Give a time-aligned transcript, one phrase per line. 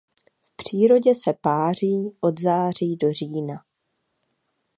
[0.43, 3.65] V přírodě se páří od září do října.